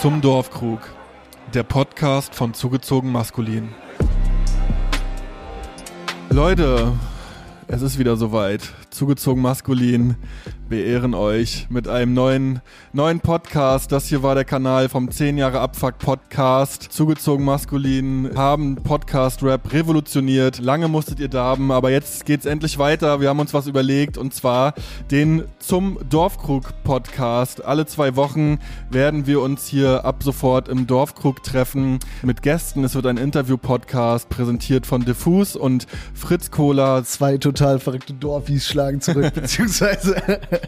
Zum 0.00 0.20
Dorfkrug, 0.20 0.78
der 1.54 1.64
Podcast 1.64 2.32
von 2.32 2.54
Zugezogen 2.54 3.10
Maskulin. 3.10 3.74
Leute, 6.30 6.92
es 7.66 7.82
ist 7.82 7.98
wieder 7.98 8.16
soweit. 8.16 8.62
Zugezogen 8.98 9.42
Maskulin 9.42 10.16
beehren 10.68 11.14
euch 11.14 11.68
mit 11.70 11.86
einem 11.86 12.14
neuen, 12.14 12.60
neuen 12.92 13.20
Podcast. 13.20 13.92
Das 13.92 14.06
hier 14.06 14.24
war 14.24 14.34
der 14.34 14.44
Kanal 14.44 14.88
vom 14.88 15.10
10 15.10 15.38
Jahre 15.38 15.60
Abfuck 15.60 15.98
Podcast. 15.98 16.82
Zugezogen 16.90 17.44
Maskulin 17.44 18.32
haben 18.34 18.74
Podcast 18.74 19.42
Rap 19.44 19.72
revolutioniert. 19.72 20.58
Lange 20.58 20.88
musstet 20.88 21.20
ihr 21.20 21.28
darben, 21.28 21.70
aber 21.70 21.90
jetzt 21.90 22.26
geht's 22.26 22.44
endlich 22.44 22.78
weiter. 22.78 23.20
Wir 23.20 23.28
haben 23.28 23.38
uns 23.38 23.54
was 23.54 23.68
überlegt 23.68 24.18
und 24.18 24.34
zwar 24.34 24.74
den 25.12 25.44
zum 25.60 25.98
Dorfkrug 26.10 26.82
Podcast. 26.82 27.64
Alle 27.64 27.86
zwei 27.86 28.16
Wochen 28.16 28.58
werden 28.90 29.28
wir 29.28 29.40
uns 29.40 29.68
hier 29.68 30.04
ab 30.04 30.24
sofort 30.24 30.68
im 30.68 30.88
Dorfkrug 30.88 31.44
treffen 31.44 32.00
mit 32.22 32.42
Gästen. 32.42 32.82
Es 32.82 32.96
wird 32.96 33.06
ein 33.06 33.16
Interview-Podcast 33.16 34.28
präsentiert 34.28 34.86
von 34.86 35.04
Diffus 35.04 35.54
und 35.54 35.86
Fritz 36.14 36.50
Kohler. 36.50 37.04
Zwei 37.04 37.38
total 37.38 37.78
verrückte 37.78 38.12
Dorfis 38.12 38.66
schlagen 38.66 38.87
zurück, 39.00 39.32
beziehungsweise 39.34 40.16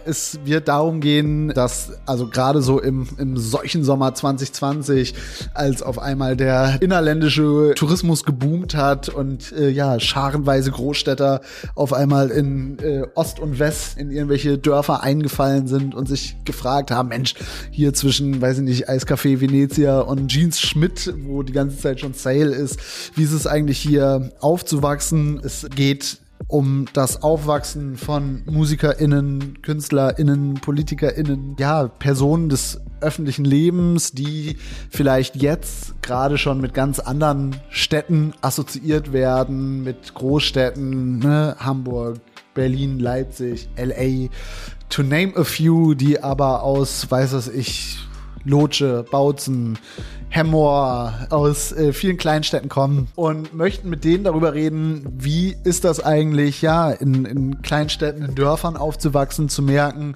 es 0.04 0.38
wird 0.44 0.68
darum 0.68 1.00
gehen, 1.00 1.48
dass 1.48 1.92
also 2.06 2.28
gerade 2.28 2.62
so 2.62 2.80
im, 2.80 3.08
im 3.18 3.36
solchen 3.36 3.84
Sommer 3.84 4.14
2020, 4.14 5.14
als 5.54 5.82
auf 5.82 5.98
einmal 5.98 6.36
der 6.36 6.78
innerländische 6.80 7.72
Tourismus 7.74 8.24
geboomt 8.24 8.74
hat 8.74 9.08
und 9.08 9.52
äh, 9.52 9.70
ja, 9.70 9.98
scharenweise 9.98 10.70
Großstädter 10.70 11.40
auf 11.74 11.92
einmal 11.92 12.30
in 12.30 12.78
äh, 12.78 13.02
Ost 13.14 13.40
und 13.40 13.58
West 13.58 13.98
in 13.98 14.10
irgendwelche 14.10 14.58
Dörfer 14.58 15.02
eingefallen 15.02 15.66
sind 15.66 15.94
und 15.94 16.08
sich 16.08 16.36
gefragt 16.44 16.90
haben, 16.90 17.08
Mensch, 17.08 17.34
hier 17.70 17.94
zwischen, 17.94 18.40
weiß 18.40 18.58
ich 18.58 18.64
nicht, 18.64 18.90
Eiscafé 18.90 19.40
Venezia 19.40 20.00
und 20.00 20.28
Jeans 20.28 20.60
Schmidt, 20.60 21.12
wo 21.24 21.42
die 21.42 21.52
ganze 21.52 21.78
Zeit 21.78 22.00
schon 22.00 22.14
Sale 22.14 22.54
ist, 22.54 22.78
wie 23.16 23.22
ist 23.22 23.32
es 23.32 23.46
eigentlich 23.46 23.78
hier 23.78 24.30
aufzuwachsen? 24.40 25.40
Es 25.42 25.66
geht 25.74 26.18
um 26.48 26.86
das 26.92 27.22
Aufwachsen 27.22 27.96
von 27.96 28.42
MusikerInnen, 28.46 29.62
KünstlerInnen, 29.62 30.54
PolitikerInnen, 30.54 31.56
ja, 31.58 31.88
Personen 31.88 32.48
des 32.48 32.80
öffentlichen 33.00 33.44
Lebens, 33.44 34.12
die 34.12 34.56
vielleicht 34.90 35.36
jetzt 35.36 36.02
gerade 36.02 36.38
schon 36.38 36.60
mit 36.60 36.74
ganz 36.74 36.98
anderen 36.98 37.56
Städten 37.70 38.34
assoziiert 38.40 39.12
werden, 39.12 39.82
mit 39.82 40.14
Großstädten, 40.14 41.18
ne? 41.18 41.56
Hamburg, 41.58 42.18
Berlin, 42.54 42.98
Leipzig, 42.98 43.68
LA, 43.76 44.28
to 44.88 45.02
name 45.02 45.32
a 45.36 45.44
few, 45.44 45.94
die 45.94 46.22
aber 46.22 46.62
aus, 46.62 47.10
weiß 47.10 47.32
es 47.32 47.48
ich, 47.48 47.98
Lotsche, 48.44 49.04
Bautzen, 49.10 49.78
Hemmoor 50.30 51.26
aus 51.30 51.72
äh, 51.72 51.92
vielen 51.92 52.16
Kleinstädten 52.16 52.68
kommen 52.68 53.08
und 53.16 53.52
möchten 53.52 53.90
mit 53.90 54.04
denen 54.04 54.22
darüber 54.22 54.54
reden, 54.54 55.04
wie 55.18 55.56
ist 55.64 55.84
das 55.84 56.02
eigentlich, 56.02 56.62
ja, 56.62 56.90
in, 56.90 57.24
in 57.24 57.62
Kleinstädten, 57.62 58.24
in 58.24 58.34
Dörfern 58.36 58.76
aufzuwachsen, 58.76 59.48
zu 59.48 59.60
merken, 59.62 60.14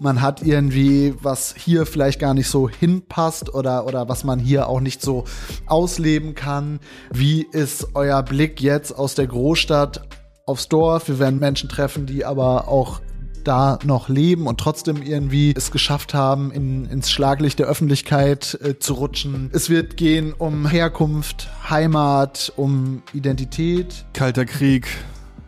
man 0.00 0.22
hat 0.22 0.42
irgendwie, 0.42 1.14
was 1.20 1.54
hier 1.56 1.84
vielleicht 1.84 2.20
gar 2.20 2.32
nicht 2.32 2.48
so 2.48 2.68
hinpasst 2.68 3.52
oder, 3.52 3.86
oder 3.86 4.08
was 4.08 4.22
man 4.22 4.38
hier 4.38 4.68
auch 4.68 4.80
nicht 4.80 5.02
so 5.02 5.24
ausleben 5.66 6.34
kann. 6.34 6.78
Wie 7.10 7.42
ist 7.50 7.88
euer 7.94 8.22
Blick 8.22 8.60
jetzt 8.60 8.92
aus 8.92 9.14
der 9.16 9.26
Großstadt 9.26 10.02
aufs 10.46 10.68
Dorf? 10.68 11.08
Wir 11.08 11.18
werden 11.18 11.40
Menschen 11.40 11.68
treffen, 11.68 12.06
die 12.06 12.24
aber 12.24 12.68
auch 12.68 13.00
da 13.46 13.78
noch 13.84 14.08
leben 14.08 14.46
und 14.46 14.58
trotzdem 14.58 15.02
irgendwie 15.02 15.54
es 15.56 15.70
geschafft 15.70 16.14
haben, 16.14 16.50
in, 16.50 16.86
ins 16.86 17.10
Schlaglicht 17.10 17.58
der 17.58 17.66
Öffentlichkeit 17.66 18.58
äh, 18.62 18.78
zu 18.78 18.94
rutschen. 18.94 19.50
Es 19.52 19.70
wird 19.70 19.96
gehen 19.96 20.32
um 20.32 20.66
Herkunft, 20.66 21.48
Heimat, 21.68 22.52
um 22.56 23.02
Identität. 23.12 24.04
Kalter 24.12 24.44
Krieg, 24.44 24.88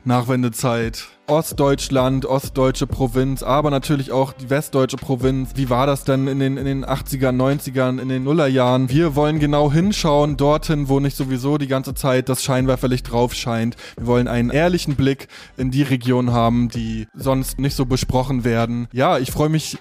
Nachwendezeit. 0.04 1.08
Ostdeutschland, 1.28 2.25
ostdeutsche 2.25 2.87
Provinz, 2.87 3.43
aber 3.43 3.71
natürlich 3.71 4.12
auch 4.12 4.33
die 4.33 4.49
westdeutsche 4.49 4.97
Provinz. 4.97 5.50
Wie 5.56 5.69
war 5.69 5.87
das 5.87 6.05
denn 6.05 6.27
in 6.27 6.39
den, 6.39 6.56
in 6.56 6.65
den 6.65 6.87
80ern, 6.87 7.37
90ern, 7.37 8.00
in 8.00 8.09
den 8.09 8.25
Nullerjahren? 8.25 8.89
Wir 8.89 9.15
wollen 9.15 9.38
genau 9.38 9.71
hinschauen, 9.71 10.38
dorthin, 10.38 10.88
wo 10.88 11.00
nicht 11.00 11.17
sowieso 11.17 11.59
die 11.59 11.67
ganze 11.67 11.94
Zeit 11.94 12.31
das 12.31 12.43
Scheinwerferlicht 12.43 13.12
drauf 13.12 13.34
scheint. 13.34 13.77
Wir 13.99 14.06
wollen 14.06 14.27
einen 14.27 14.49
ehrlichen 14.49 14.97
Blick 14.97 15.28
in 15.59 15.71
die 15.71 15.83
Region 15.83 16.33
haben, 16.33 16.71
die 16.71 17.06
sonst 17.12 17.59
nicht 17.59 17.77
so 17.77 17.84
besprochen 17.84 18.44
werden. 18.44 18.88
Ja, 18.93 19.19
ich 19.19 19.31
freue 19.31 19.50
mich 19.50 19.77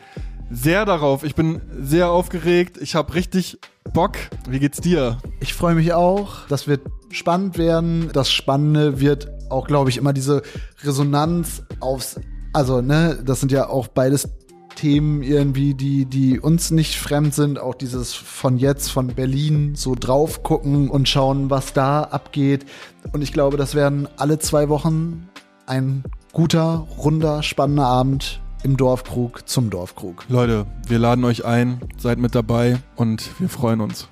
sehr 0.49 0.85
darauf. 0.85 1.23
Ich 1.23 1.35
bin 1.35 1.61
sehr 1.79 2.09
aufgeregt. 2.09 2.77
Ich 2.81 2.95
habe 2.95 3.13
richtig 3.13 3.59
Bock. 3.93 4.17
Wie 4.49 4.59
geht's 4.59 4.79
dir? 4.79 5.17
Ich 5.39 5.53
freue 5.53 5.75
mich 5.75 5.93
auch. 5.93 6.47
Das 6.47 6.67
wird 6.67 6.81
spannend 7.09 7.57
werden. 7.57 8.09
Das 8.13 8.31
Spannende 8.31 8.99
wird 8.99 9.29
auch, 9.49 9.67
glaube 9.67 9.89
ich, 9.89 9.97
immer 9.97 10.13
diese 10.13 10.41
Resonanz 10.83 11.63
aufs, 11.79 12.19
also, 12.53 12.81
ne, 12.81 13.19
das 13.23 13.39
sind 13.39 13.51
ja 13.51 13.69
auch 13.69 13.87
beides 13.87 14.29
Themen 14.75 15.23
irgendwie, 15.23 15.73
die, 15.73 16.05
die 16.05 16.39
uns 16.39 16.71
nicht 16.71 16.97
fremd 16.97 17.33
sind. 17.33 17.59
Auch 17.59 17.75
dieses 17.75 18.13
von 18.13 18.57
jetzt, 18.57 18.91
von 18.91 19.07
Berlin, 19.07 19.75
so 19.75 19.95
drauf 19.95 20.43
gucken 20.43 20.89
und 20.89 21.09
schauen, 21.09 21.49
was 21.49 21.73
da 21.73 22.03
abgeht. 22.03 22.65
Und 23.11 23.21
ich 23.21 23.33
glaube, 23.33 23.57
das 23.57 23.75
werden 23.75 24.07
alle 24.17 24.39
zwei 24.39 24.69
Wochen 24.69 25.29
ein 25.65 26.03
guter, 26.31 26.87
runder, 26.97 27.41
spannender 27.43 27.85
Abend 27.85 28.41
im 28.63 28.77
Dorfkrug 28.77 29.47
zum 29.47 29.69
Dorfkrug. 29.69 30.25
Leute, 30.29 30.65
wir 30.87 30.99
laden 30.99 31.23
euch 31.25 31.45
ein, 31.45 31.81
seid 31.97 32.19
mit 32.19 32.35
dabei 32.35 32.79
und 32.95 33.39
wir 33.39 33.49
freuen 33.49 33.81
uns. 33.81 34.07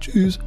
Tschüss. 0.00 0.38